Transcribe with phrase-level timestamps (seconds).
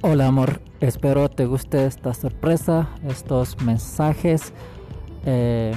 [0.00, 4.52] Hola amor, espero te guste esta sorpresa, estos mensajes.
[5.26, 5.72] Eh,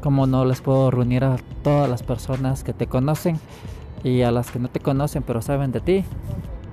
[0.00, 3.38] como no les puedo reunir a todas las personas que te conocen
[4.02, 6.04] y a las que no te conocen pero saben de ti.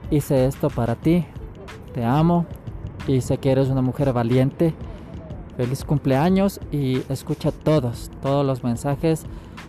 [0.10, 1.26] Hice esto para ti,
[1.94, 2.48] te amo
[3.08, 4.74] y sé que eres una mujer valiente.
[5.58, 9.26] Feliz cumpleaños y escucha todos, todos los mensajes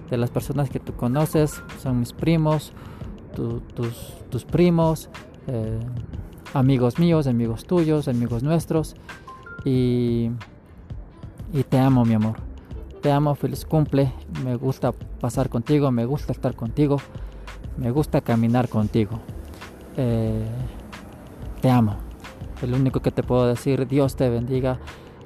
[0.08, 2.72] de las personas que tú conoces, son mis primos,
[3.34, 3.60] tus,
[4.30, 5.10] tus primos.
[5.48, 5.80] Eh,
[6.54, 8.94] amigos míos, amigos tuyos, amigos nuestros.
[9.64, 10.30] Y,
[11.52, 12.36] y te amo, mi amor.
[13.02, 14.12] Te amo, feliz cumple.
[14.42, 16.98] Me gusta pasar contigo, me gusta estar contigo,
[17.76, 19.20] me gusta caminar contigo.
[19.96, 20.46] Eh,
[21.60, 21.96] te amo.
[22.62, 24.78] El único que te puedo decir, Dios te bendiga.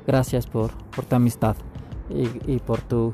[0.06, 1.54] Gracias por, por tu amistad
[2.08, 3.12] y, y, por tu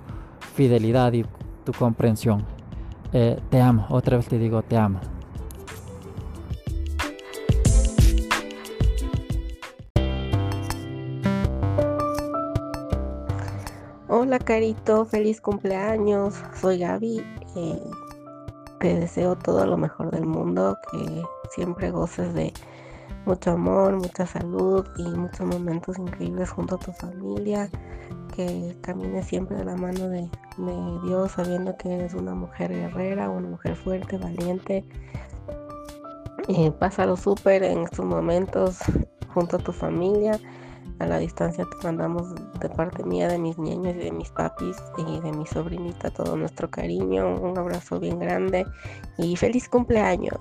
[0.55, 1.25] fidelidad y
[1.65, 2.45] tu comprensión.
[3.13, 5.01] Eh, te amo, otra vez te digo, te amo.
[14.17, 16.35] Hola Carito, feliz cumpleaños.
[16.61, 17.19] Soy Gaby.
[17.57, 17.83] Eh,
[18.79, 22.53] te deseo todo lo mejor del mundo, que siempre goces de
[23.27, 27.69] mucho amor, mucha salud y muchos momentos increíbles junto a tu familia.
[28.37, 30.31] Que camines siempre de la mano de,
[31.05, 34.85] Dios, sabiendo que eres una mujer guerrera, una mujer fuerte, valiente.
[36.47, 38.79] Eh, pásalo súper en estos momentos
[39.35, 40.39] junto a tu familia
[40.99, 44.77] a la distancia te mandamos de parte mía, de mis niños y de mis papis
[44.99, 48.67] y de mi sobrinita todo nuestro cariño, un abrazo bien grande
[49.19, 50.39] y feliz cumpleaños.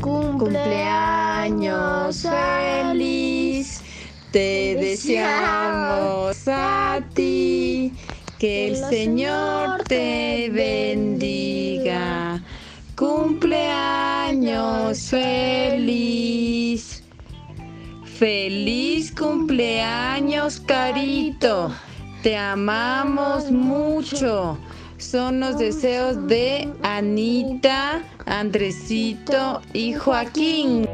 [0.00, 3.80] Cumpleaños feliz,
[4.32, 7.92] te deseamos a ti
[8.40, 11.51] que el Señor te bendiga.
[13.02, 17.02] Cumpleaños feliz.
[18.04, 21.72] Feliz cumpleaños, Carito.
[22.22, 24.56] Te amamos mucho.
[24.98, 30.86] Son los deseos de Anita, Andresito y Joaquín.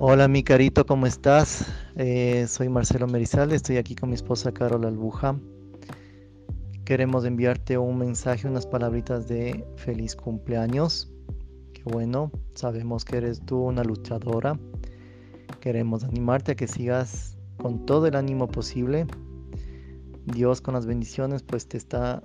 [0.00, 1.64] Hola mi carito, ¿cómo estás?
[2.02, 5.38] Eh, soy Marcelo Merizal, estoy aquí con mi esposa Carol Albuja.
[6.86, 11.12] Queremos enviarte un mensaje, unas palabritas de feliz cumpleaños.
[11.74, 14.58] Qué bueno, sabemos que eres tú una luchadora.
[15.60, 19.06] Queremos animarte a que sigas con todo el ánimo posible.
[20.24, 22.22] Dios con las bendiciones pues te está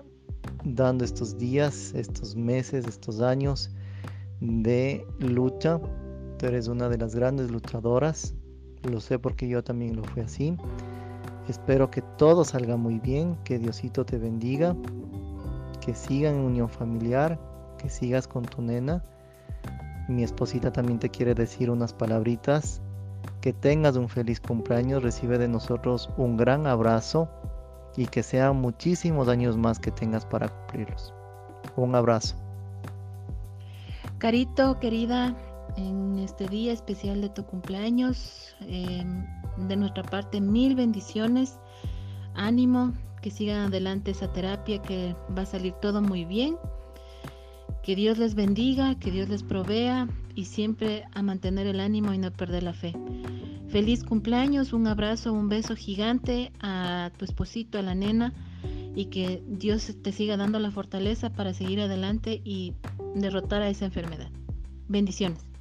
[0.64, 3.72] dando estos días, estos meses, estos años
[4.40, 5.82] de lucha
[6.38, 8.36] Tú eres una de las grandes luchadoras.
[8.90, 10.56] Lo sé porque yo también lo fui así.
[11.48, 14.76] Espero que todo salga muy bien, que Diosito te bendiga,
[15.80, 17.40] que sigan en unión familiar,
[17.78, 19.04] que sigas con tu nena.
[20.08, 22.82] Mi esposita también te quiere decir unas palabritas.
[23.42, 27.30] Que tengas un feliz cumpleaños, recibe de nosotros un gran abrazo
[27.96, 31.14] y que sean muchísimos años más que tengas para cumplirlos.
[31.76, 32.36] Un abrazo.
[34.18, 35.36] Carito, querida,
[35.78, 38.56] en este día especial de tu cumpleaños.
[38.62, 39.26] Em,
[39.68, 41.60] de nuestra parte, mil bendiciones.
[42.34, 46.58] Ánimo, que sigan adelante esa terapia, que va a salir todo muy bien.
[47.84, 52.18] Que Dios les bendiga, que Dios les provea y siempre a mantener el ánimo y
[52.18, 52.94] no perder la fe.
[53.68, 58.34] Feliz cumpleaños, un abrazo, un beso gigante a tu esposito, a la nena
[58.96, 62.74] y que Dios te siga dando la fortaleza para seguir adelante y
[63.16, 64.30] derrotar a esa enfermedad.
[64.88, 65.55] Bendiciones.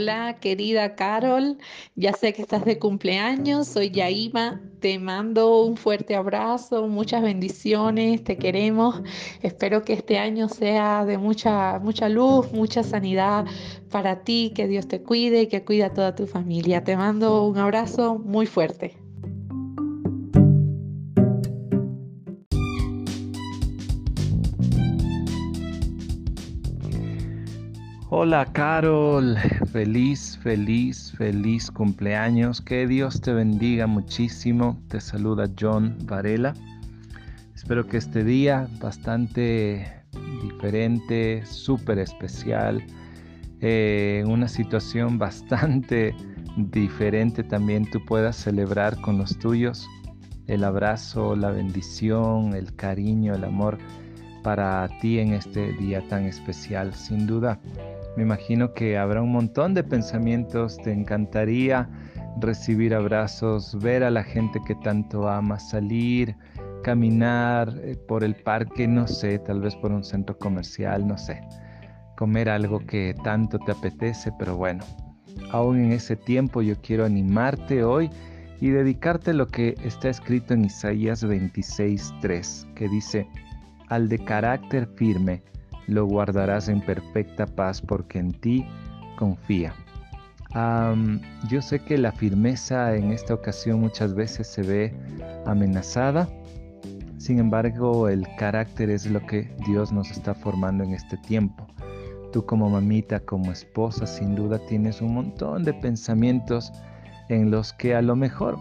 [0.00, 1.58] Hola, querida Carol.
[1.94, 3.68] Ya sé que estás de cumpleaños.
[3.68, 4.62] Soy Yaima.
[4.80, 8.24] Te mando un fuerte abrazo, muchas bendiciones.
[8.24, 9.02] Te queremos.
[9.42, 13.44] Espero que este año sea de mucha, mucha luz, mucha sanidad
[13.90, 14.52] para ti.
[14.56, 16.82] Que Dios te cuide y que cuida a toda tu familia.
[16.82, 18.99] Te mando un abrazo muy fuerte.
[28.12, 29.36] Hola Carol,
[29.70, 32.60] feliz, feliz, feliz cumpleaños.
[32.60, 34.82] Que Dios te bendiga muchísimo.
[34.88, 36.54] Te saluda John Varela.
[37.54, 40.02] Espero que este día bastante
[40.42, 42.84] diferente, súper especial,
[43.60, 46.12] eh, una situación bastante
[46.56, 49.88] diferente también tú puedas celebrar con los tuyos
[50.48, 53.78] el abrazo, la bendición, el cariño, el amor
[54.42, 56.94] para ti en este día tan especial.
[56.94, 57.60] Sin duda,
[58.20, 61.88] me imagino que habrá un montón de pensamientos, te encantaría
[62.38, 66.36] recibir abrazos, ver a la gente que tanto ama, salir,
[66.82, 71.40] caminar eh, por el parque, no sé, tal vez por un centro comercial, no sé,
[72.18, 74.84] comer algo que tanto te apetece, pero bueno,
[75.50, 78.10] aún en ese tiempo yo quiero animarte hoy
[78.60, 83.26] y dedicarte lo que está escrito en Isaías 26:3, que dice,
[83.88, 85.42] al de carácter firme
[85.90, 88.64] lo guardarás en perfecta paz porque en ti
[89.16, 89.74] confía.
[91.48, 94.94] yo sé que la firmeza en esta ocasión muchas veces se ve
[95.46, 96.28] amenazada,
[97.18, 101.66] sin embargo el carácter es lo que Dios nos está formando en este tiempo.
[102.32, 106.72] Tú como mamita, como esposa, sin duda tienes un montón de pensamientos
[107.28, 108.56] en los que a lo mejor,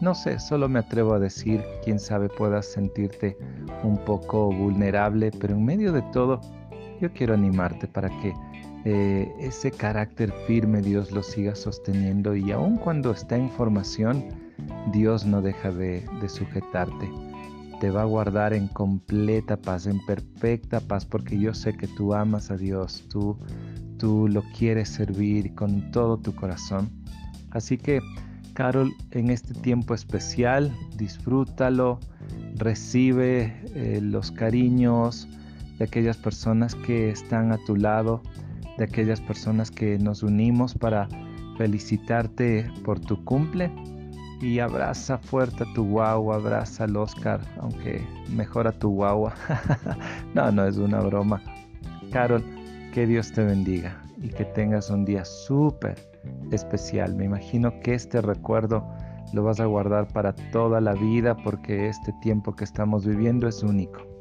[0.00, 3.36] no sé, solo me atrevo a decir, quién sabe, puedas sentirte
[3.82, 6.40] un poco vulnerable, pero en medio de todo,
[7.00, 8.34] yo quiero animarte para que
[8.84, 14.24] eh, ese carácter firme Dios lo siga sosteniendo y aun cuando está en formación,
[14.92, 17.10] Dios no deja de, sujetarte.
[17.80, 22.14] Te va a guardar en completa paz, en perfecta paz, porque yo sé que tú
[22.14, 23.38] amas a Dios, tú,
[23.98, 26.90] tú lo quieres servir con todo tu corazón.
[27.50, 28.00] Así que,
[28.54, 32.00] Carol, en este tiempo especial, disfrútalo,
[32.56, 35.28] recibe eh, los cariños
[35.78, 38.22] de aquellas personas que están a tu lado,
[38.76, 41.08] de aquellas personas que nos unimos para
[41.56, 43.70] felicitarte por tu cumple
[44.40, 49.34] y abraza fuerte a tu guagua, abraza al Oscar, aunque mejora tu guagua.
[50.34, 51.42] no, no es una broma.
[52.12, 52.44] Carol,
[52.94, 55.96] que Dios te bendiga y que tengas un día súper
[56.52, 57.14] especial.
[57.16, 58.86] Me imagino que este recuerdo
[59.32, 63.62] lo vas a guardar para toda la vida porque este tiempo que estamos viviendo es
[63.62, 64.17] único.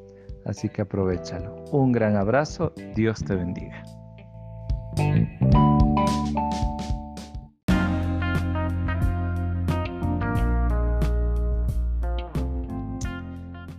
[0.48, 1.56] Así que aprovechalo.
[1.72, 2.72] Un gran abrazo.
[2.96, 3.84] Dios te bendiga.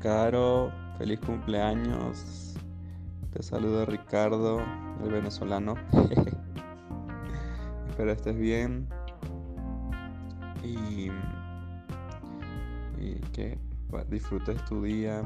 [0.02, 2.54] Caro, feliz cumpleaños.
[3.32, 4.60] Te saludo Ricardo,
[5.02, 5.74] el venezolano.
[7.88, 8.86] Espero estés bien
[10.62, 11.10] y,
[13.32, 13.58] que
[14.10, 15.22] disfrutes tu día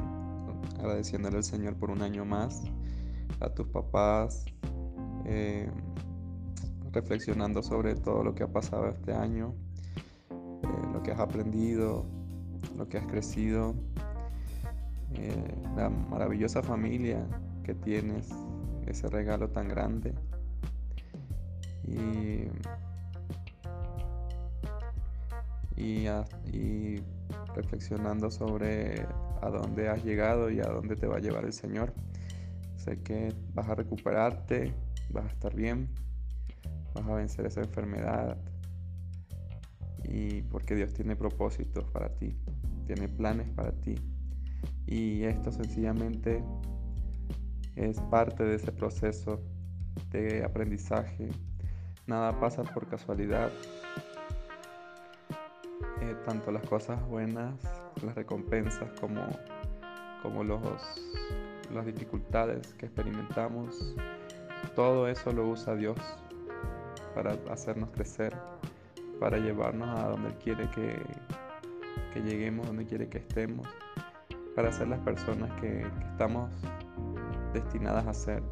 [0.78, 2.62] agradeciéndole al Señor por un año más,
[3.40, 4.44] a tus papás,
[5.24, 5.70] eh,
[6.92, 9.54] reflexionando sobre todo lo que ha pasado este año,
[10.30, 12.06] eh, lo que has aprendido,
[12.76, 13.74] lo que has crecido,
[15.14, 17.26] eh, la maravillosa familia
[17.64, 18.28] que tienes,
[18.86, 20.14] ese regalo tan grande.
[21.84, 22.48] Y,
[25.76, 27.02] y,
[27.54, 29.06] reflexionando sobre
[29.40, 31.92] a dónde has llegado y a dónde te va a llevar el Señor.
[32.76, 34.74] Sé que vas a recuperarte,
[35.10, 35.88] vas a estar bien,
[36.94, 38.36] vas a vencer esa enfermedad
[40.04, 42.36] y porque Dios tiene propósitos para ti,
[42.86, 43.94] tiene planes para ti.
[44.86, 46.42] Y esto sencillamente
[47.76, 49.40] es parte de ese proceso
[50.10, 51.28] de aprendizaje
[52.06, 53.50] Nada pasa por casualidad.
[56.02, 57.54] Eh, tanto las cosas buenas,
[58.04, 59.22] las recompensas, como,
[60.20, 60.60] como los,
[61.72, 63.94] las dificultades que experimentamos,
[64.74, 65.96] todo eso lo usa Dios
[67.14, 68.36] para hacernos crecer,
[69.20, 71.00] para llevarnos a donde Él quiere que,
[72.12, 73.68] que lleguemos, donde quiere que estemos,
[74.56, 76.50] para ser las personas que, que estamos
[77.52, 78.42] destinadas a ser.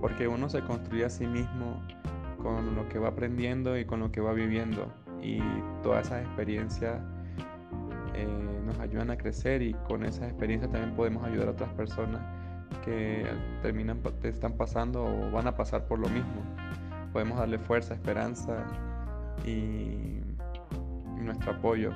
[0.00, 1.80] Porque uno se construye a sí mismo
[2.42, 4.92] con lo que va aprendiendo y con lo que va viviendo.
[5.22, 5.40] Y
[5.82, 6.98] todas esas experiencias
[8.14, 8.26] eh,
[8.64, 12.20] nos ayudan a crecer y con esas experiencias también podemos ayudar a otras personas
[12.84, 13.26] que
[13.62, 16.42] terminan, están pasando o van a pasar por lo mismo.
[17.12, 18.64] Podemos darle fuerza, esperanza
[19.44, 21.92] y, y nuestro apoyo,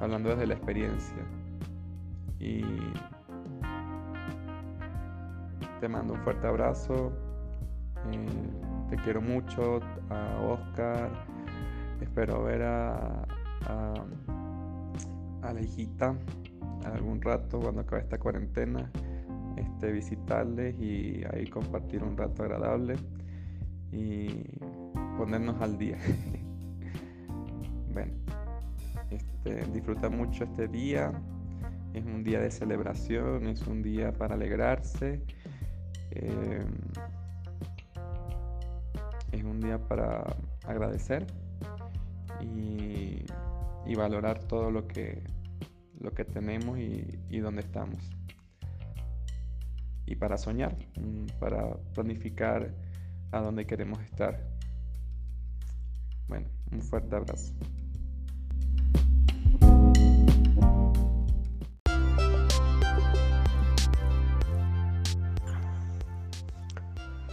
[0.00, 1.22] hablando desde la experiencia.
[2.38, 2.62] Y
[5.80, 7.12] te mando un fuerte abrazo.
[8.12, 8.26] Eh,
[8.88, 11.10] te quiero mucho, a Oscar.
[12.00, 13.26] Espero ver a,
[15.42, 16.14] la hijita
[16.84, 18.90] algún rato cuando acabe esta cuarentena.
[19.56, 22.96] Este, visitarles y ahí compartir un rato agradable
[23.92, 24.44] y
[25.18, 25.98] ponernos al día.
[27.92, 28.12] bueno,
[29.10, 31.12] este, disfruta mucho este día.
[31.92, 35.20] Es un día de celebración, es un día para alegrarse.
[36.12, 36.64] Eh,
[39.32, 40.24] es un día para
[40.66, 41.26] agradecer
[42.42, 45.22] y valorar todo lo que,
[46.00, 47.98] lo que tenemos y, y donde estamos.
[50.06, 52.74] Y para soñar, mm, para planificar
[53.32, 54.40] a dónde queremos estar.
[56.28, 57.52] Bueno, un fuerte abrazo.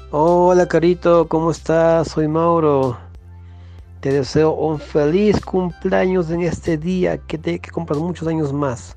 [0.09, 2.09] Hola Carito, ¿cómo estás?
[2.09, 3.06] Soy Mauro.
[4.01, 8.95] Te deseo un feliz cumpleaños en este día, que te que cumplas muchos años más.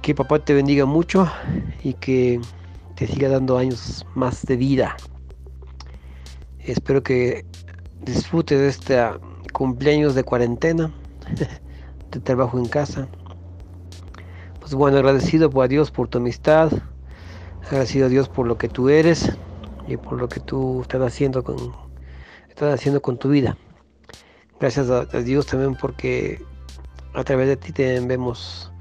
[0.00, 1.30] Que papá te bendiga mucho
[1.82, 2.40] y que
[2.94, 4.96] te siga dando años más de vida.
[6.60, 7.44] Espero que
[8.02, 8.98] disfrutes de este
[9.52, 10.92] cumpleaños de cuarentena,
[12.10, 13.06] de trabajo en casa.
[14.60, 16.72] Pues bueno, agradecido a Dios por tu amistad,
[17.66, 19.36] Agradecido a Dios por lo que tú eres
[19.88, 21.56] y por lo que tú estás haciendo con,
[22.56, 23.54] estás haciendo con tu vida.
[24.58, 26.42] Gracias a, Dios también porque
[27.12, 28.72] a través de ti también vemos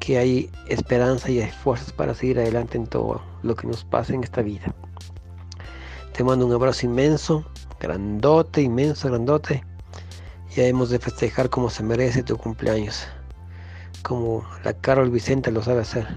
[0.00, 4.12] que hay esperanza y hay fuerzas para seguir adelante en todo lo que nos pasa
[4.12, 4.74] en esta vida.
[6.12, 7.44] Te mando un abrazo inmenso,
[7.78, 9.64] grandote, inmenso, grandote.
[10.56, 13.06] Ya hemos de festejar como se merece tu cumpleaños,
[14.02, 16.08] como la Carol Vicente lo sabe hacer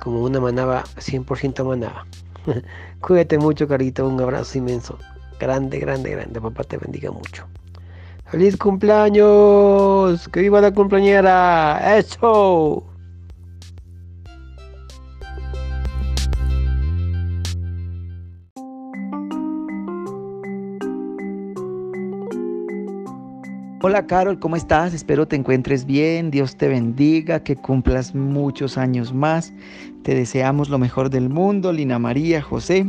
[0.00, 2.06] como una manaba, 100% manaba.
[3.00, 4.96] Cuídate mucho, carito, un abrazo inmenso.
[5.40, 6.38] Grande, grande, grande.
[6.38, 7.46] Papá te bendiga mucho.
[8.26, 10.28] ¡Feliz cumpleaños!
[10.28, 11.96] ¡Que viva la cumpleañera!
[11.96, 12.84] ¡Eso!
[23.82, 24.92] Hola Carol, ¿cómo estás?
[24.92, 29.54] Espero te encuentres bien, Dios te bendiga, que cumplas muchos años más.
[30.02, 32.84] Te deseamos lo mejor del mundo, Lina María, José.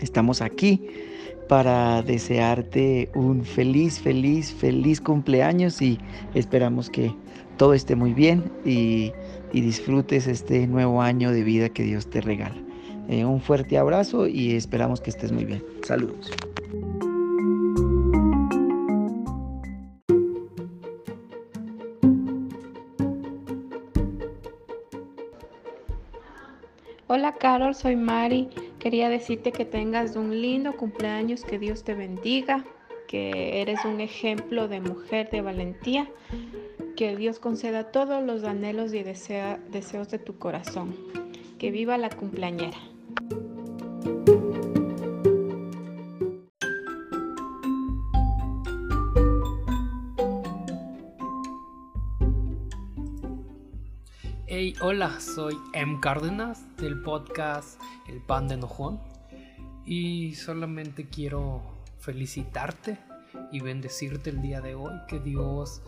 [0.00, 1.09] Estamos aquí
[1.50, 5.98] para desearte un feliz, feliz, feliz cumpleaños y
[6.32, 7.12] esperamos que
[7.56, 9.12] todo esté muy bien y,
[9.52, 12.54] disfrutes este nuevo año de vida que Dios te regala.
[13.08, 15.64] Eh, un fuerte abrazo y esperamos que estés muy bien.
[15.82, 16.30] Saludos.
[27.08, 28.48] Hola Carol, soy Mari.
[28.80, 32.64] Quería decirte que tengas un lindo cumpleaños, que Dios te bendiga,
[33.06, 36.10] que eres un ejemplo de mujer de valentía,
[36.96, 40.96] que Dios conceda todos los anhelos y deseos de tu corazón.
[41.58, 42.78] Que viva la cumpleañera.
[54.82, 55.98] Hola, soy M.
[56.00, 58.98] Cárdenas del podcast El Pan de Nojón
[59.84, 61.60] y solamente quiero
[61.98, 62.98] felicitarte
[63.52, 65.82] y bendecirte el día de hoy, que Dios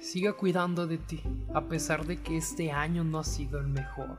[0.00, 1.20] siga cuidando de ti,
[1.54, 4.16] a pesar de que este año no ha sido el mejor,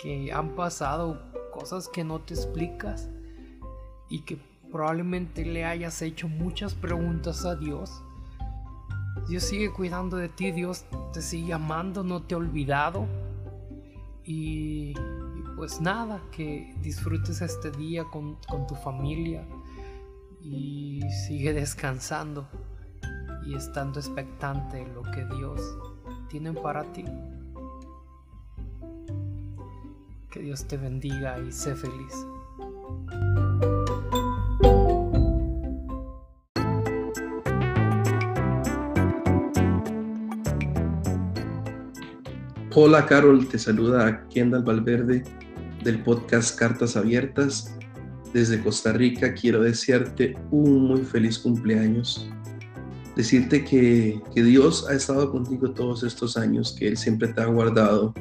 [0.00, 1.20] que han pasado
[1.52, 3.10] cosas que no te explicas
[4.08, 4.38] y que
[4.70, 8.02] probablemente le hayas hecho muchas preguntas a Dios
[9.28, 13.06] Dios sigue cuidando de ti, Dios te sigue amando, no te ha olvidado.
[14.24, 14.94] Y,
[15.56, 19.44] pues nada, que disfrutes este día con, con tu familia
[20.40, 22.48] y sigue descansando
[23.44, 25.60] y estando expectante de lo que Dios
[26.28, 27.04] tiene para ti.
[30.30, 32.14] Que Dios te bendiga y sé feliz.
[42.74, 45.22] Hola Carol, te saluda Kendall Valverde
[45.84, 47.76] del podcast Cartas Abiertas.
[48.32, 52.30] Desde Costa Rica quiero desearte un muy feliz cumpleaños.
[53.14, 57.44] Decirte que, que Dios ha estado contigo todos estos años, que Él siempre te ha
[57.44, 58.14] guardado,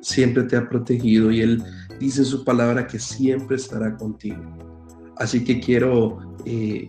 [0.00, 1.64] siempre te ha protegido y Él
[1.98, 4.40] dice su palabra que siempre estará contigo.
[5.16, 6.88] Así que quiero eh,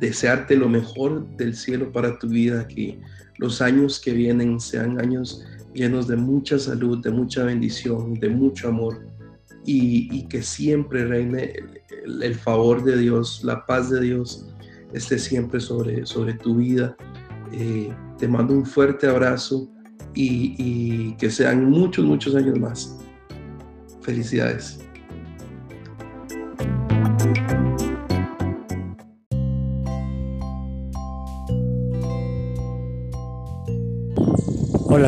[0.00, 3.00] desearte lo mejor del cielo para tu vida, que
[3.38, 5.44] los años que vienen sean años
[5.76, 9.06] llenos de mucha salud, de mucha bendición, de mucho amor
[9.66, 11.54] y, que siempre reine
[12.22, 14.46] el, favor de Dios, la paz de Dios
[14.92, 16.96] esté siempre sobre, sobre tu vida.
[17.52, 19.68] Eh, te mando un fuerte abrazo
[20.14, 22.96] y, y que sean muchos, muchos años más.
[24.00, 24.85] Felicidades.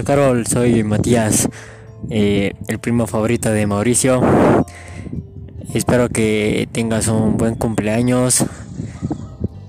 [0.08, 1.50] Carol, soy Matías,
[2.08, 4.22] eh, el primo favorito de Mauricio.
[5.74, 8.42] Espero que tengas un buen cumpleaños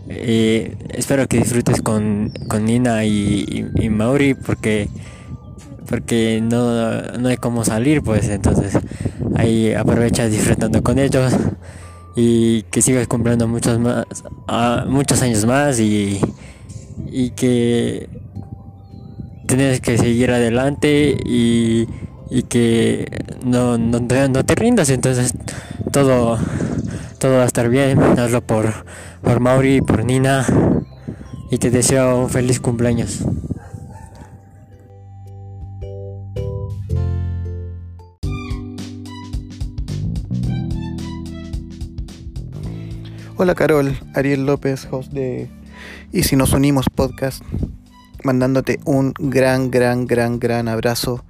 [0.07, 4.87] eh, espero que disfrutes con, con Nina y, y, Mauri porque
[5.89, 8.79] porque no, no hay como salir pues entonces
[9.35, 11.33] ahí aprovecha disfrutando con ellos
[12.15, 14.05] y que sigas cumpliendo muchos más
[14.87, 16.21] muchos años más y,
[17.07, 18.07] y que
[19.49, 21.87] tienes que seguir adelante y,
[22.29, 23.07] y que
[23.43, 25.33] no, no, no, te rindas entonces
[25.91, 26.37] todo
[27.17, 27.99] todo va a estar bien.
[27.99, 28.71] Hazlo por
[29.23, 30.45] por Mauri por Nina
[31.49, 33.23] y te deseo un feliz cumpleaños.
[43.35, 45.49] Hola Carol, Ariel López, host de
[46.11, 47.41] Y si nos unimos podcast,
[48.23, 51.23] mandándote un gran, gran, gran, gran abrazo.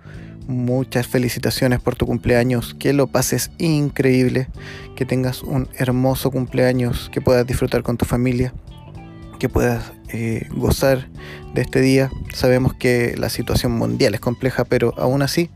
[0.47, 4.47] Muchas felicitaciones por tu cumpleaños, que lo pases increíble,
[4.95, 8.53] que tengas un hermoso cumpleaños, que puedas disfrutar con tu familia,
[9.37, 11.07] que puedas eh, gozar
[11.53, 12.11] de este día.
[12.33, 15.49] Sabemos que la situación mundial es compleja, pero aún así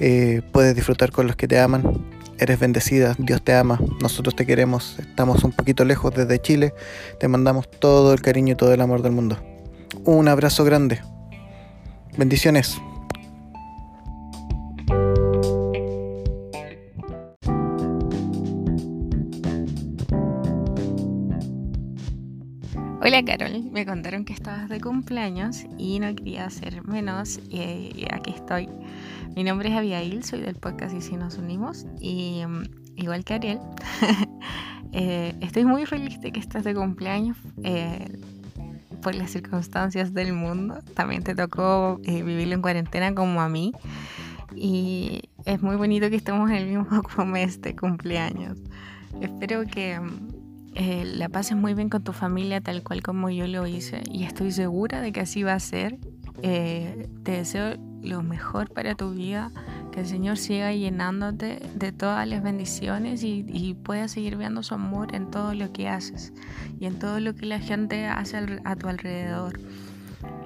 [0.00, 2.04] eh, puedes disfrutar con los que te aman.
[2.38, 6.72] Eres bendecida, Dios te ama, nosotros te queremos, estamos un poquito lejos desde Chile,
[7.18, 9.49] te mandamos todo el cariño y todo el amor del mundo.
[10.04, 11.00] Un abrazo grande.
[12.16, 12.80] Bendiciones.
[23.02, 28.32] Hola Carol, me contaron que estabas de cumpleaños y no quería hacer menos y aquí
[28.34, 28.68] estoy.
[29.34, 32.62] Mi nombre es Abigail, soy del podcast Y si nos unimos y mm,
[32.96, 33.58] igual que Ariel,
[34.92, 38.06] eh, estoy muy feliz de que estás de cumpleaños eh,
[39.00, 40.78] por las circunstancias del mundo.
[40.94, 43.72] También te tocó eh, vivirlo en cuarentena como a mí
[44.54, 48.58] y es muy bonito que estemos en el mismo mes de cumpleaños.
[49.20, 50.00] Espero que
[50.74, 54.24] eh, la pases muy bien con tu familia tal cual como yo lo hice y
[54.24, 55.98] estoy segura de que así va a ser.
[56.42, 59.50] Eh, te deseo lo mejor para tu vida,
[59.90, 64.74] que el Señor siga llenándote de todas las bendiciones y, y puedas seguir viendo su
[64.74, 66.32] amor en todo lo que haces
[66.78, 69.60] y en todo lo que la gente hace a tu alrededor.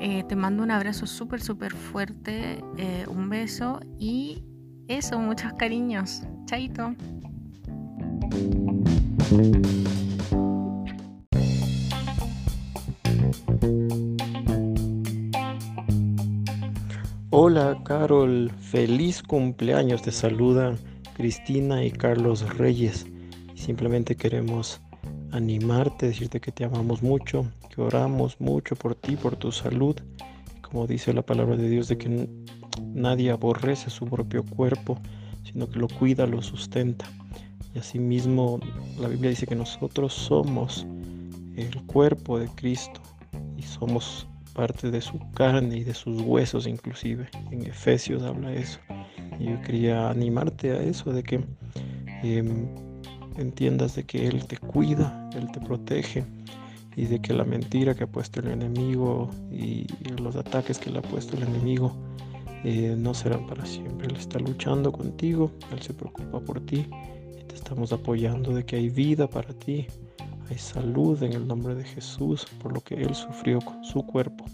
[0.01, 2.63] Eh, te mando un abrazo súper, súper fuerte,
[3.09, 4.45] un beso y
[4.89, 6.23] eso, muchos cariños.
[6.47, 6.95] Chaito.
[17.37, 20.79] Hola Carol, feliz cumpleaños, te saludan
[21.17, 23.07] Cristina y Carlos Reyes.
[23.57, 24.81] Simplemente queremos
[25.33, 29.97] animarte, decirte que te amamos mucho, que oramos mucho por ti, por tu salud.
[30.63, 32.29] Como dice la palabra de Dios, de que
[32.93, 35.01] nadie aborrece su propio cuerpo,
[35.43, 37.07] sino que lo cuida, lo sustenta.
[37.75, 38.61] Y asimismo
[39.01, 40.87] la Biblia dice que nosotros somos
[41.57, 43.01] el cuerpo de Cristo
[43.57, 47.29] y somos parte de su carne y de sus huesos inclusive.
[47.51, 48.79] En Efesios habla eso.
[49.39, 51.45] Y yo quería animarte a eso, de que
[52.23, 52.69] em,
[53.37, 56.25] entiendas de que Él te cuida, Él te protege
[56.97, 59.87] y de que la mentira que ha puesto el enemigo y,
[60.21, 61.93] los ataques que le ha puesto el enemigo
[62.63, 64.07] eh, no serán para siempre.
[64.07, 66.87] Él está luchando contigo, Él se preocupa por ti
[67.39, 69.87] y te estamos apoyando de que hay vida para ti,
[70.51, 74.45] hay salud en el nombre de Jesús por lo que Él sufrió con su cuerpo,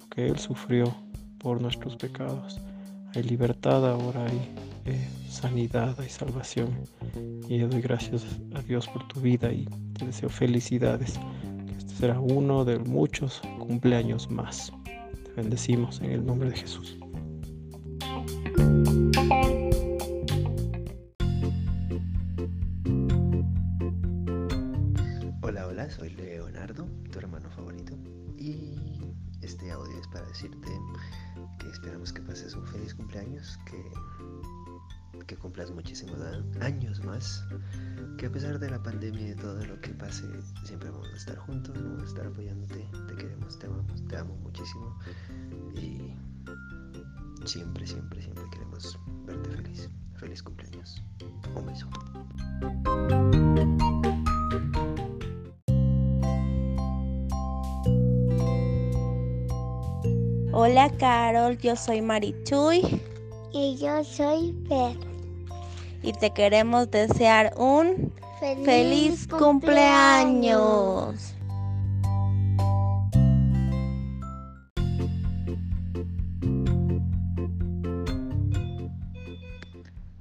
[0.00, 0.94] lo que Él sufrió
[1.38, 2.60] por nuestros pecados.
[3.14, 6.68] Hay libertad ahora, hay eh, sanidad, hay salvación.
[7.48, 8.24] Y yo doy gracias
[8.54, 11.18] a Dios por tu vida y te deseo felicidades.
[11.66, 14.72] Que este será uno de muchos cumpleaños más.
[15.24, 16.98] Te bendecimos en el nombre de Jesús.
[35.26, 36.18] Que, cumplas muchísimos
[36.60, 37.44] años más,
[38.18, 40.26] que a pesar de la pandemia y de todo lo que pase,
[40.64, 44.36] siempre vamos a estar juntos, vamos a estar apoyándote, te queremos, te amamos, te amo
[44.36, 44.98] muchísimo
[45.74, 46.12] y
[47.46, 49.90] siempre, siempre, siempre queremos verte feliz.
[50.20, 51.02] Feliz cumpleaños.
[51.54, 51.88] Un beso.
[60.52, 63.00] Hola Carol, yo soy Marichuy.
[63.52, 64.96] Y yo soy Per.
[66.02, 68.12] Y te queremos desear un
[68.64, 71.34] feliz, cumpleaños.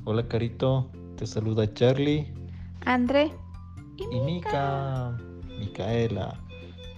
[0.06, 2.34] Hola Carito, te saluda Charlie.
[2.86, 3.32] André.
[4.12, 5.15] Y, Mica.
[5.60, 6.36] Micaela.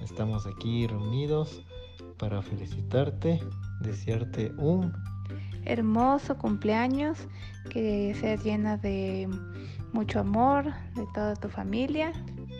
[0.01, 1.61] estamos aquí reunidos
[2.17, 3.41] para felicitarte,
[3.81, 4.93] desearte un
[5.65, 7.17] hermoso cumpleaños,
[7.69, 9.29] que seas llena de
[9.93, 12.11] mucho amor de toda tu familia.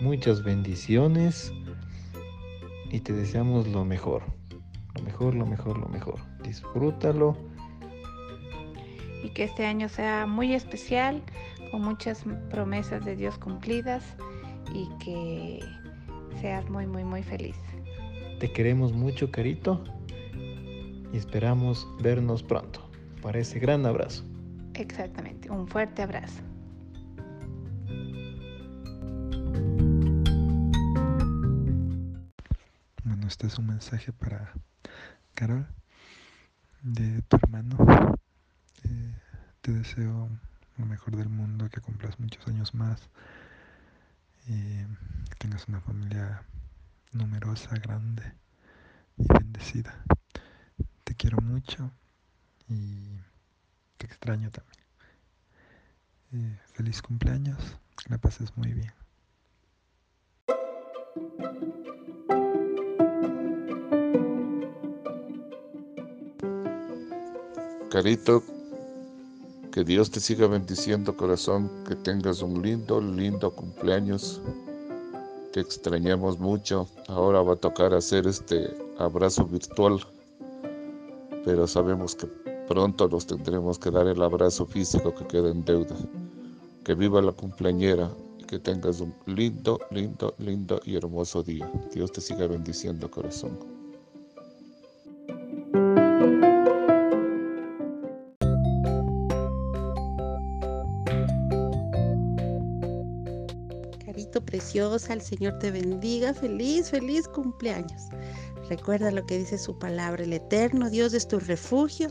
[0.01, 1.51] Muchas bendiciones
[2.89, 4.23] y te deseamos lo mejor.
[4.95, 6.19] Lo mejor, lo mejor, lo mejor.
[6.43, 7.37] Disfrútalo.
[9.23, 11.21] Y que este año sea muy especial,
[11.71, 14.03] con muchas promesas de Dios cumplidas
[14.73, 15.59] y que
[16.41, 17.55] seas muy, muy, muy feliz.
[18.39, 19.83] Te queremos mucho, Carito,
[21.13, 22.90] y esperamos vernos pronto
[23.21, 24.25] para ese gran abrazo.
[24.73, 26.41] Exactamente, un fuerte abrazo.
[33.03, 34.53] Bueno, este es un mensaje para
[35.35, 35.67] Carol,
[36.81, 37.77] de tu hermano.
[38.83, 39.13] Eh,
[39.61, 40.29] te deseo
[40.77, 43.09] lo mejor del mundo, que cumplas muchos años más
[44.47, 44.83] y
[45.29, 46.43] que tengas una familia
[47.11, 48.23] numerosa, grande
[49.17, 50.03] y bendecida.
[51.03, 51.91] Te quiero mucho
[52.71, 53.19] y
[53.97, 54.85] te extraño también.
[56.33, 57.57] Eh, feliz cumpleaños,
[57.97, 58.93] que la pases muy bien.
[67.91, 68.41] Carito,
[69.73, 74.41] que Dios te siga bendiciendo corazón, que tengas un lindo, lindo cumpleaños.
[75.51, 76.87] Te extrañamos mucho.
[77.09, 79.99] Ahora va a tocar hacer este abrazo virtual,
[81.43, 82.40] pero sabemos que
[82.71, 85.93] pronto nos tendremos que dar el abrazo físico que queda en deuda.
[86.85, 91.69] Que viva la cumpleañera y que tengas un lindo, lindo, lindo y hermoso día.
[91.93, 93.59] Dios te siga bendiciendo corazón.
[104.05, 106.33] Carito preciosa, el Señor te bendiga.
[106.33, 108.03] Feliz, feliz cumpleaños.
[108.71, 112.07] Recuerda lo que dice su palabra, el eterno Dios es tu refugio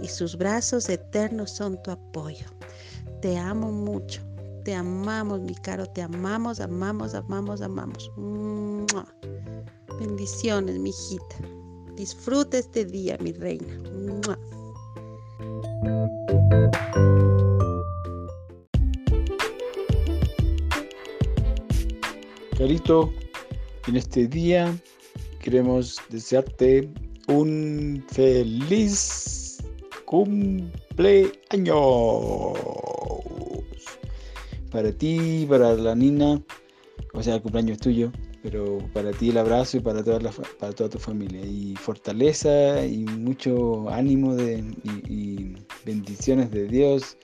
[0.00, 2.46] y sus brazos eternos son tu apoyo.
[3.20, 4.22] Te amo mucho,
[4.64, 8.12] te amamos, mi caro, te amamos, amamos, amamos, amamos.
[9.98, 11.36] Bendiciones, mi hijita.
[11.96, 13.76] Disfruta este día, mi reina.
[22.56, 23.12] Carito,
[23.88, 24.72] en este día
[25.44, 26.88] queremos desearte
[27.28, 29.58] un feliz
[30.06, 31.34] cumpleaños
[34.72, 36.42] para ti, para la Nina,
[37.12, 38.10] o sea, el cumpleaños tuyo,
[38.42, 41.44] pero para ti el abrazo y para toda, la, para toda tu familia.
[41.44, 47.18] Y fortaleza y mucho ánimo de, y, y bendiciones de Dios.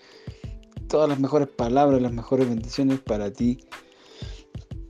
[0.88, 3.64] Todas las mejores palabras, las mejores bendiciones para ti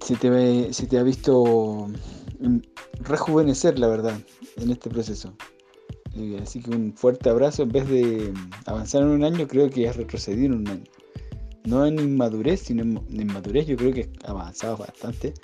[0.04, 1.86] se te, ve, se te ha visto
[3.00, 4.18] rejuvenecer, la verdad,
[4.56, 5.34] en este proceso.
[6.42, 7.62] Así que un fuerte abrazo.
[7.62, 8.32] En vez de
[8.66, 10.84] avanzar en un año, creo que has retrocedido en un año.
[11.64, 13.66] No en inmadurez, sino en inmadurez.
[13.66, 15.34] Yo creo que avanzado bastante,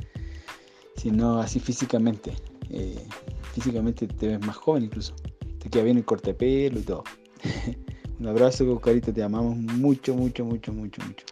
[0.96, 2.32] sino así físicamente.
[2.70, 3.06] Eh,
[3.52, 5.14] físicamente te ves más joven incluso.
[5.61, 7.04] Te queda bien el corte de pelo y todo.
[8.18, 9.12] un abrazo, Carito.
[9.12, 11.26] Te amamos mucho, mucho, mucho, mucho, mucho.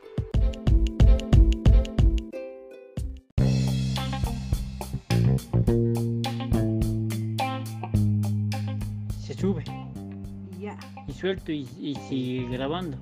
[11.25, 12.99] Suelto y, y sigue grabando.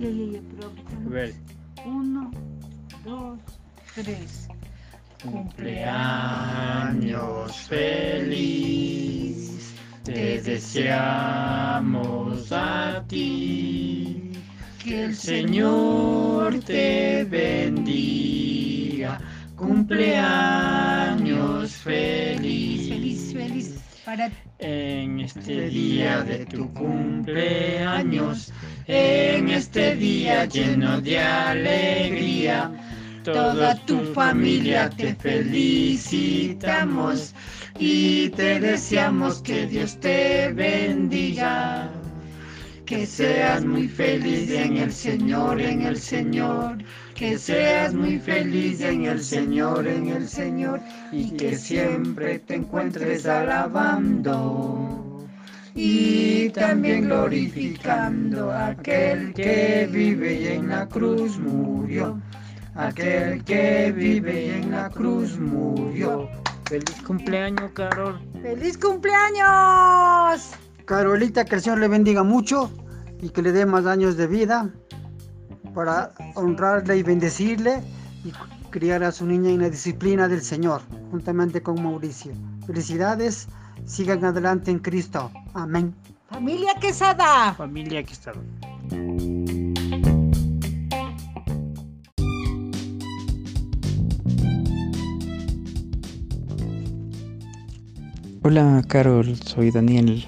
[0.00, 0.72] Ya, ya, ya, pero
[1.04, 1.34] A ver.
[1.84, 2.30] Uno,
[3.04, 3.38] dos,
[3.94, 4.48] tres.
[5.22, 10.90] Cumpleaños feliz, te deseamos
[12.50, 14.32] a ti.
[14.82, 19.20] Que el Señor te bendiga.
[19.54, 22.88] Cumpleaños feliz.
[22.88, 23.74] Feliz, feliz.
[24.06, 28.52] Para En este día de tu cumpleaños,
[28.88, 32.68] en este día lleno de alegría,
[33.22, 37.34] toda tu familia te felicitamos
[37.78, 41.88] y te deseamos que Dios te bendiga.
[42.84, 46.78] Que seas muy feliz en el Señor, en el Señor.
[47.18, 50.80] Que seas muy feliz en el Señor, en el Señor.
[51.10, 55.26] Y que siempre te encuentres alabando.
[55.74, 62.22] Y también glorificando a aquel que vive y en la cruz murió.
[62.76, 66.28] Aquel que vive y en la cruz murió.
[66.66, 68.20] Feliz cumpleaños, Carol.
[68.42, 70.52] ¡Feliz cumpleaños!
[70.84, 72.70] Carolita, que el Señor le bendiga mucho
[73.20, 74.72] y que le dé más años de vida
[75.78, 77.80] para honrarle y bendecirle
[78.24, 78.32] y,
[78.70, 82.32] criar a su niña en la disciplina del Señor, juntamente con Mauricio.
[82.66, 83.46] Felicidades,
[83.86, 85.30] sigan adelante en Cristo.
[85.54, 85.94] Amén.
[86.30, 87.54] Familia Quesada.
[87.54, 88.40] Familia Quesada.
[98.42, 100.26] Hola Carol, soy Daniel.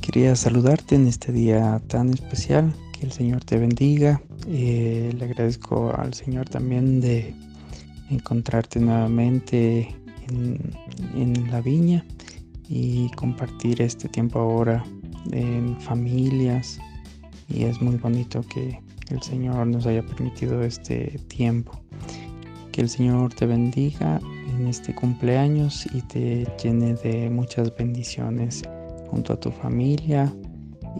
[0.00, 2.72] Quería saludarte en este día tan especial.
[2.98, 4.20] Que el Señor te bendiga.
[4.48, 7.32] Eh, le agradezco al Señor también de
[8.10, 9.94] encontrarte nuevamente
[10.28, 10.58] en,
[11.14, 12.04] en la viña
[12.68, 14.84] y compartir este tiempo ahora
[15.30, 16.80] en familias.
[17.48, 18.80] Y es muy bonito que
[19.10, 21.80] el Señor nos haya permitido este tiempo.
[22.72, 24.20] Que el Señor te bendiga
[24.56, 28.62] en este cumpleaños y te llene de muchas bendiciones
[29.06, 30.32] junto a tu familia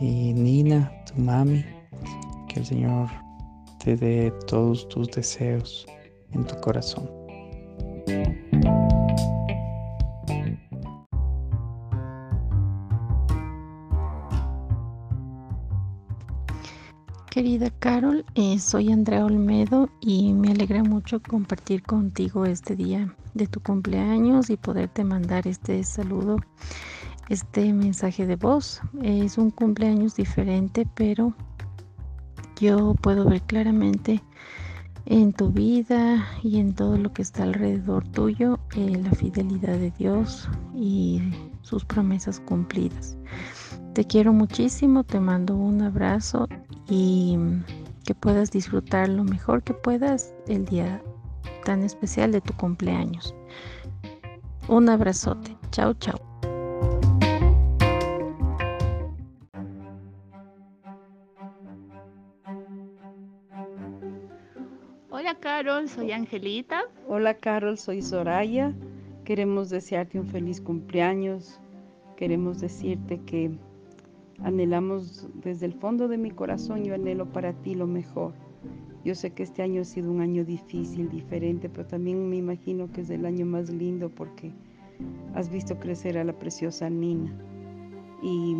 [0.00, 1.64] y Nina, tu mami.
[2.58, 3.08] El Señor
[3.78, 5.86] te dé todos tus deseos
[6.32, 7.08] en tu corazón.
[17.30, 23.46] Querida Carol, eh, soy Andrea Olmedo y me alegra mucho compartir contigo este día de
[23.46, 26.38] tu cumpleaños y poderte mandar este saludo,
[27.28, 28.80] este mensaje de voz.
[29.00, 31.36] Es un cumpleaños diferente, pero
[32.60, 34.22] yo puedo ver claramente
[35.06, 39.90] en tu vida y en todo lo que está alrededor tuyo eh, la fidelidad de
[39.92, 41.22] Dios y
[41.62, 43.16] sus promesas cumplidas.
[43.94, 46.46] Te quiero muchísimo, te mando un abrazo
[46.88, 47.38] y
[48.04, 51.02] que puedas disfrutar lo mejor que puedas el día
[51.64, 53.34] tan especial de tu cumpleaños.
[54.68, 55.56] Un abrazote.
[55.70, 56.27] Chao, chao.
[65.58, 66.82] Carol, soy Angelita.
[67.08, 68.72] Hola Carol, soy Soraya.
[69.24, 71.60] Queremos desearte un feliz cumpleaños.
[72.16, 73.50] Queremos decirte que
[74.44, 78.34] anhelamos desde el fondo de mi corazón, yo anhelo para ti lo mejor.
[79.04, 82.92] Yo sé que este año ha sido un año difícil, diferente, pero también me imagino
[82.92, 84.52] que es el año más lindo porque
[85.34, 87.36] has visto crecer a la preciosa Nina.
[88.22, 88.58] Y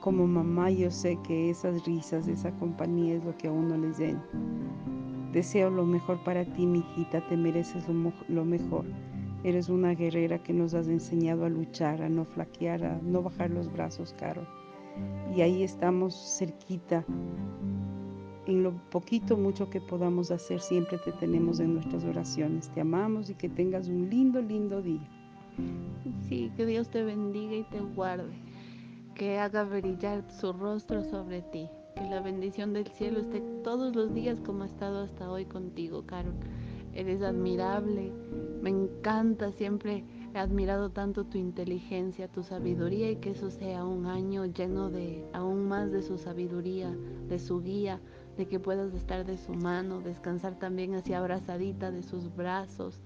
[0.00, 3.96] como mamá yo sé que esas risas, esa compañía es lo que a uno les
[3.96, 4.28] llena.
[5.32, 7.86] Deseo lo mejor para ti, mi hijita, te mereces
[8.28, 8.84] lo, mejor.
[9.44, 13.50] Eres una guerrera que nos has enseñado a luchar, a no flaquear, a no bajar
[13.50, 14.46] los brazos, Carol.
[15.34, 17.02] Y ahí estamos cerquita.
[18.46, 22.68] En lo poquito, mucho que podamos hacer, siempre te tenemos en nuestras oraciones.
[22.68, 25.08] Te amamos y que tengas un lindo, lindo día.
[26.28, 28.34] Sí, que Dios te bendiga y te guarde.
[29.14, 31.68] Que haga brillar su rostro sobre ti.
[31.94, 36.04] Que la bendición del cielo esté todos los días como ha estado hasta hoy contigo,
[36.06, 36.34] Carol.
[36.94, 38.12] Eres admirable.
[38.62, 40.04] Me encanta siempre.
[40.34, 45.26] He admirado tanto tu inteligencia, tu sabiduría y que eso sea un año lleno de
[45.34, 46.90] aún más de su sabiduría,
[47.28, 48.00] de su guía,
[48.36, 53.02] de que puedas estar de su mano, descansar también así abrazadita de sus brazos,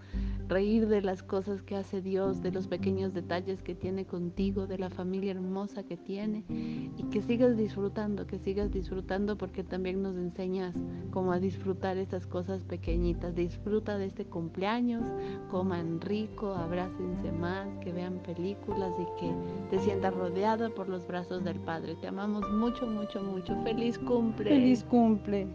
[0.49, 4.79] reír de las cosas que hace Dios, de los pequeños detalles que tiene contigo, de
[4.79, 10.17] la familia hermosa que tiene y que sigas disfrutando, que sigas disfrutando porque también nos
[10.17, 10.75] enseñas
[11.11, 13.35] cómo a disfrutar estas cosas pequeñitas.
[13.35, 15.05] Disfruta de este cumpleaños,
[15.51, 19.33] coman rico, abrácense más, que vean películas y que
[19.71, 21.97] te sientas rodeada por los brazos del Padre.
[22.01, 23.57] Te amamos mucho, mucho, mucho.
[23.63, 24.51] Feliz cumple.
[24.51, 25.47] Feliz cumple.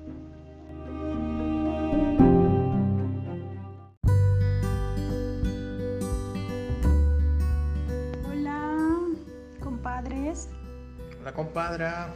[11.20, 12.14] Hola compadra.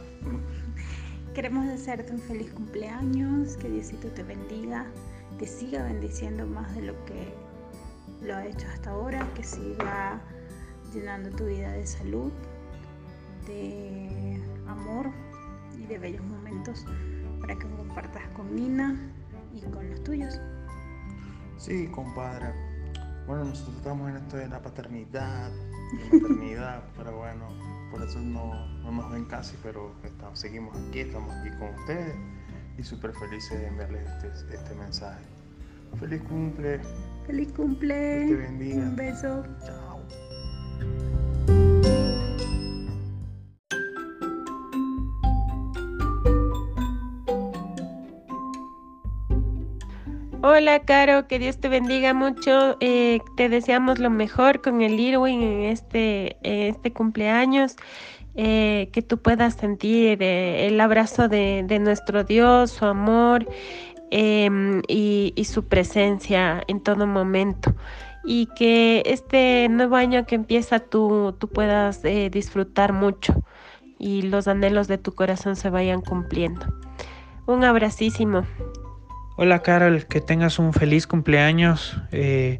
[1.34, 4.86] Queremos desearte un feliz cumpleaños, que Diosito te bendiga,
[5.38, 7.34] te siga bendiciendo más de lo que
[8.22, 10.18] lo ha hecho hasta ahora, que siga
[10.94, 12.32] llenando tu vida de salud,
[13.46, 15.10] de amor
[15.78, 16.86] y de bellos momentos
[17.42, 18.98] para que compartas con Nina
[19.54, 20.40] y con los tuyos.
[21.58, 22.46] Sí, compadre.
[23.26, 28.66] Bueno, nosotros estamos en esto de la paternidad, de maternidad, pero bueno, por eso no,
[28.82, 32.14] no nos ven casi, pero estamos, seguimos aquí, estamos aquí con ustedes
[32.78, 35.24] y súper felices de enviarles este, este mensaje.
[35.98, 36.80] Feliz cumple.
[37.26, 37.94] Feliz cumple.
[37.94, 38.76] Que te bendiga.
[38.76, 39.44] Un beso.
[39.64, 41.15] Chao.
[50.56, 52.78] Hola, Caro, que Dios te bendiga mucho.
[52.80, 57.76] Eh, te deseamos lo mejor con el Irwin en este, este cumpleaños.
[58.36, 63.46] Eh, que tú puedas sentir eh, el abrazo de, de nuestro Dios, su amor,
[64.10, 67.74] em, y, su presencia en todo momento.
[68.24, 73.34] Y que este nuevo año que empieza tú, tú puedas disfrutar mucho
[73.98, 76.64] y los anhelos de tu corazón se vayan cumpliendo.
[77.46, 78.44] Un abracísimo.
[79.38, 82.00] Hola Carol, que tengas un feliz cumpleaños.
[82.10, 82.58] Eh,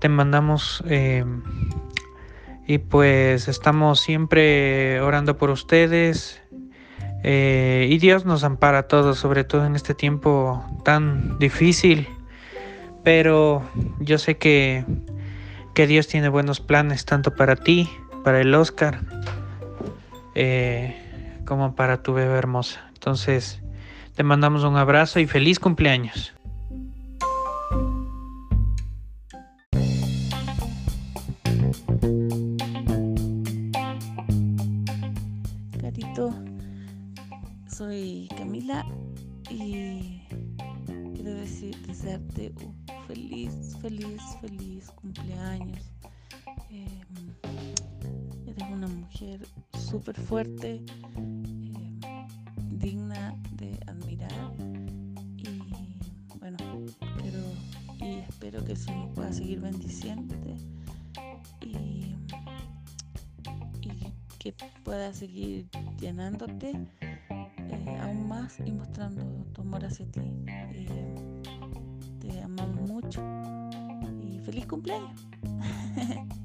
[0.00, 1.24] te mandamos eh,
[2.66, 6.42] y pues estamos siempre orando por ustedes.
[7.22, 12.08] Eh, y Dios nos ampara a todos, sobre todo en este tiempo tan difícil.
[13.04, 13.62] Pero
[14.00, 14.84] yo sé que,
[15.72, 17.88] que Dios tiene buenos planes tanto para ti,
[18.24, 19.02] para el Oscar,
[21.44, 22.90] como para tu bebé hermosa.
[22.94, 23.62] Entonces,
[24.18, 26.34] te mandamos un abrazo y feliz cumpleaños.
[35.80, 36.34] Carito,
[37.68, 38.84] soy Camila
[39.50, 40.26] y
[41.14, 42.74] quiero decir, desearte un
[43.06, 45.92] feliz, feliz, feliz cumpleaños.
[46.70, 47.34] Em,
[48.48, 49.46] eres una mujer
[49.78, 50.84] súper fuerte,
[51.16, 52.00] em,
[52.80, 53.27] digna
[58.68, 60.56] que pueda seguir bendiciéndote
[61.62, 62.14] y,
[64.38, 64.54] que
[64.84, 65.66] pueda seguir
[65.98, 66.72] llenándote
[67.30, 70.20] eh, aún más y mostrando tu amor hacia ti.
[70.46, 71.14] Eh,
[72.20, 73.22] te amamos mucho
[74.22, 75.26] y feliz cumpleaños.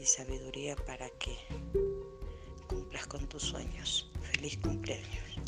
[0.00, 1.36] y sabiduría para que
[2.66, 4.10] cumplas con tus sueños.
[4.22, 5.38] Feliz cumpleaños.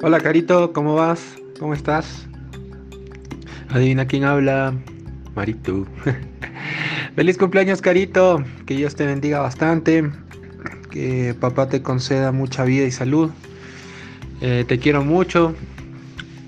[0.00, 1.36] Hola Carito, ¿cómo vas?
[1.58, 2.28] ¿Cómo estás?
[3.70, 4.74] Adivina quién habla.
[5.34, 5.88] Maritu.
[7.16, 10.08] Feliz cumpleaños Carito, que Dios te bendiga bastante,
[10.92, 13.30] que papá te conceda mucha vida y salud.
[14.40, 15.56] Eh, te quiero mucho.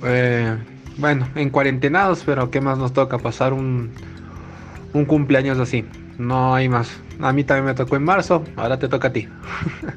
[0.05, 0.57] Eh,
[0.97, 3.19] bueno, en cuarentenados, pero ¿qué más nos toca?
[3.19, 3.91] Pasar un,
[4.93, 5.85] un cumpleaños así.
[6.19, 7.01] No hay más.
[7.21, 9.29] A mí también me tocó en marzo, ahora te toca a ti.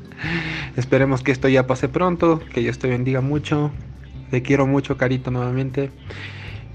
[0.78, 3.72] Esperemos que esto ya pase pronto, que Dios te bendiga mucho.
[4.32, 5.92] Te quiero mucho, Carito, nuevamente.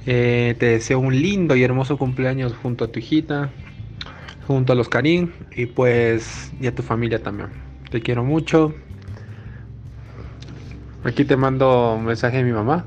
[0.07, 3.51] Eh, te deseo un lindo y hermoso cumpleaños junto a tu hijita,
[4.47, 7.51] junto a los Karim y pues y a tu familia también.
[7.91, 8.75] Te quiero mucho.
[11.05, 12.85] Aquí te mando un mensaje de mi mamá.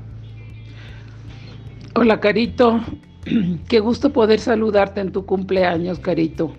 [1.94, 2.80] Hola, Carito.
[3.68, 6.52] Qué gusto poder saludarte en tu cumpleaños, Carito.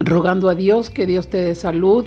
[0.00, 2.04] Rogando a Dios que Dios te dé salud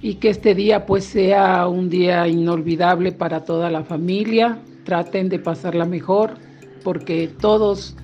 [0.00, 4.58] y que este día pues sea un día inolvidable para toda la familia.
[4.84, 6.34] Traten de pasarla mejor
[6.82, 7.94] porque todos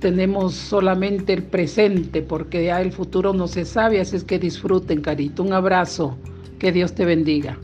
[0.00, 5.00] tenemos solamente el presente porque ya el futuro no se sabe, así es que disfruten,
[5.00, 5.44] Carito.
[5.44, 6.18] Un abrazo.
[6.58, 7.56] Que Dios te bendiga.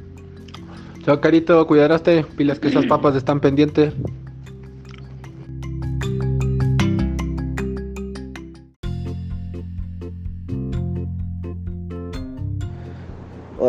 [1.02, 1.66] Chao, Carito.
[1.66, 2.24] Cuidaraste.
[2.36, 3.92] Pilas que esas papas están pendientes.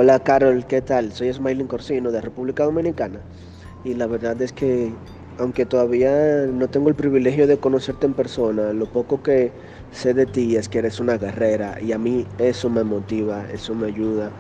[0.04, 1.12] Hola Carol, ¿qué tal?
[1.12, 3.22] Soy Smiling Corsino de República Dominicana
[3.84, 4.96] y la verdad es que
[5.38, 9.54] aunque todavía no tengo el privilegio de conocerte en persona, lo poco que
[9.92, 13.76] sé de ti es que eres una guerrera y a mí eso me motiva, eso
[13.76, 14.32] me ayuda.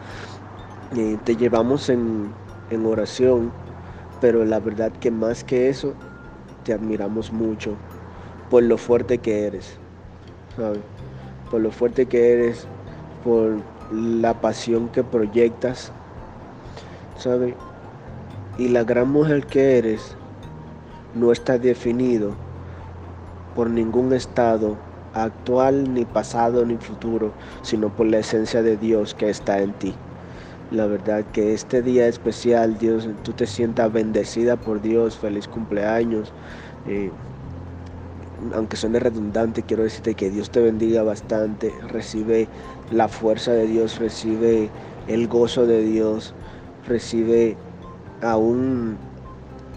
[0.95, 2.33] Y te llevamos en,
[2.71, 3.53] en oración,
[4.19, 5.93] pero la verdad que más que eso,
[6.63, 7.77] te admiramos mucho
[8.49, 9.77] por lo fuerte que eres,
[10.55, 10.81] ¿sabes?
[11.51, 12.67] Por lo fuerte que eres,
[13.23, 15.91] por la pasión que proyectas,
[17.17, 17.55] ¿sabes?
[18.57, 20.15] Y la gran mujer que eres
[21.15, 22.33] no está definido
[23.55, 24.77] por ningún estado
[25.13, 29.93] actual, ni pasado, ni futuro, sino por la esencia de Dios que está en ti.
[30.71, 36.31] La verdad que este día especial, Dios, tú te sientas bendecida por Dios, feliz cumpleaños.
[36.87, 37.11] Eh,
[38.53, 42.47] aunque suene redundante, quiero decirte que Dios te bendiga bastante, recibe
[42.91, 44.69] la fuerza de Dios, recibe
[45.07, 46.33] el gozo de Dios,
[46.87, 47.57] recibe
[48.21, 48.97] aún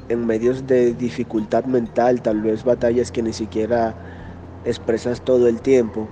[0.08, 3.94] en medios de dificultad mental, tal vez batallas que ni siquiera
[4.64, 6.08] expresas todo el tiempo,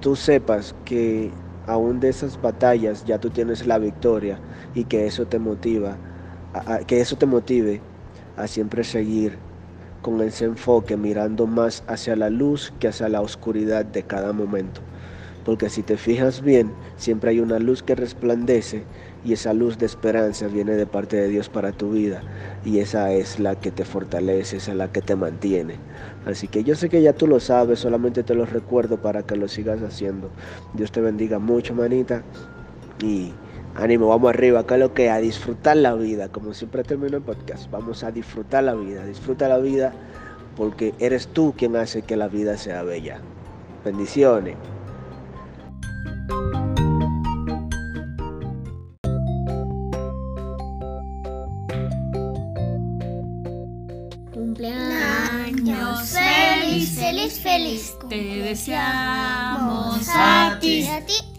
[0.00, 1.32] tú sepas que
[1.66, 4.38] aún de esas batallas ya tú tienes la victoria
[4.74, 5.96] y que eso te motiva,
[6.52, 7.80] a, que eso te motive
[8.36, 9.38] a siempre seguir
[10.02, 14.80] con ese enfoque mirando más hacia la luz que hacia la oscuridad de cada momento.
[15.44, 18.84] Porque si te fijas bien, siempre hay una luz que resplandece
[19.24, 22.22] y esa luz de esperanza viene de parte de Dios para tu vida
[22.64, 25.76] y esa es la que te fortalece, esa es la que te mantiene.
[26.26, 29.36] Así que yo sé que ya tú lo sabes, solamente te lo recuerdo para que
[29.36, 30.30] lo sigas haciendo.
[30.74, 32.22] Dios te bendiga mucho, manita.
[33.02, 33.32] Y
[33.74, 37.70] ánimo, vamos arriba, acá lo que a disfrutar la vida, como siempre termino el podcast,
[37.70, 39.92] vamos a disfrutar la vida, disfruta la vida
[40.56, 43.20] porque eres tú quien hace que la vida sea bella.
[43.84, 44.56] Bendiciones.
[54.32, 57.96] Cumpleaños feliz, feliz, feliz.
[58.08, 60.86] Te deseamos a ti.
[60.86, 61.29] A ti.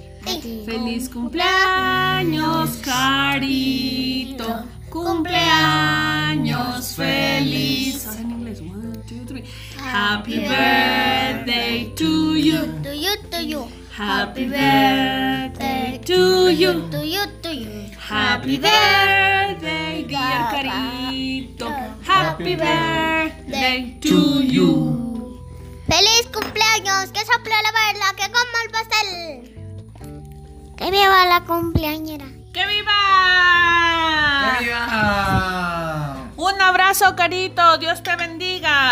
[0.42, 4.66] Feliz cumpleaños, Carito.
[4.90, 8.08] Cumpleaños feliz.
[8.08, 8.60] Ahora en inglés.
[8.62, 9.44] One, two, three.
[9.78, 12.58] Happy birthday to you.
[12.82, 13.68] To you, to you.
[13.96, 16.90] Happy birthday to you.
[16.90, 17.92] To you, to you.
[18.00, 21.70] Happy birthday, dear Carito.
[22.04, 25.38] Happy birthday to you.
[25.88, 27.12] ¡Feliz cumpleaños!
[27.12, 28.16] ¡Que sople la verla!
[28.16, 29.61] ¡Que coma el pastel!
[30.82, 32.26] ¡Que viva la cumpleañera!
[32.52, 32.92] ¡Que viva!
[34.58, 36.16] ¡Que viva!
[36.38, 37.78] Un abrazo, Carito.
[37.78, 38.90] Dios te bendiga.